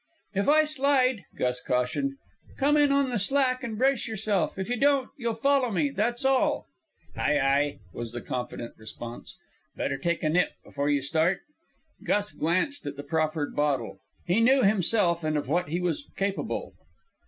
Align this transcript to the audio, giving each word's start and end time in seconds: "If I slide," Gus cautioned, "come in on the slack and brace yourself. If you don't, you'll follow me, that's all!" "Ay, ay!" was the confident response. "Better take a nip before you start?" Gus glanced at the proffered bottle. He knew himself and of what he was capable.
"If 0.33 0.47
I 0.49 0.63
slide," 0.63 1.25
Gus 1.37 1.61
cautioned, 1.61 2.13
"come 2.57 2.75
in 2.75 2.91
on 2.91 3.11
the 3.11 3.19
slack 3.19 3.63
and 3.63 3.77
brace 3.77 4.07
yourself. 4.07 4.57
If 4.57 4.67
you 4.67 4.75
don't, 4.75 5.09
you'll 5.15 5.35
follow 5.35 5.69
me, 5.69 5.91
that's 5.91 6.25
all!" 6.25 6.65
"Ay, 7.15 7.37
ay!" 7.39 7.79
was 7.93 8.11
the 8.11 8.19
confident 8.21 8.73
response. 8.79 9.37
"Better 9.75 9.99
take 9.99 10.23
a 10.23 10.29
nip 10.29 10.53
before 10.63 10.89
you 10.89 11.03
start?" 11.03 11.41
Gus 12.03 12.31
glanced 12.31 12.87
at 12.87 12.95
the 12.95 13.03
proffered 13.03 13.55
bottle. 13.55 13.99
He 14.25 14.39
knew 14.39 14.63
himself 14.63 15.23
and 15.23 15.37
of 15.37 15.47
what 15.47 15.69
he 15.69 15.79
was 15.79 16.09
capable. 16.17 16.73